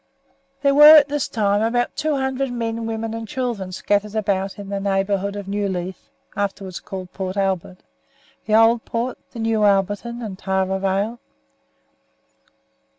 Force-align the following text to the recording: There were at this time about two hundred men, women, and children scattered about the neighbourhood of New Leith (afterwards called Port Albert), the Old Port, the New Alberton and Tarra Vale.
There 0.63 0.73
were 0.73 0.95
at 0.97 1.09
this 1.09 1.27
time 1.27 1.61
about 1.61 1.95
two 1.95 2.15
hundred 2.15 2.51
men, 2.51 2.87
women, 2.87 3.13
and 3.13 3.27
children 3.27 3.71
scattered 3.71 4.15
about 4.15 4.55
the 4.57 4.79
neighbourhood 4.79 5.35
of 5.35 5.47
New 5.47 5.69
Leith 5.69 6.09
(afterwards 6.35 6.79
called 6.79 7.13
Port 7.13 7.37
Albert), 7.37 7.83
the 8.47 8.55
Old 8.55 8.83
Port, 8.83 9.19
the 9.31 9.37
New 9.37 9.59
Alberton 9.63 10.23
and 10.25 10.39
Tarra 10.39 10.79
Vale. 10.79 11.19